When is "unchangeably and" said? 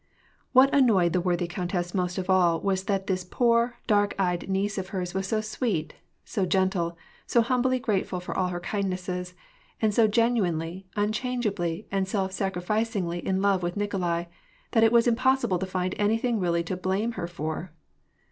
10.95-12.07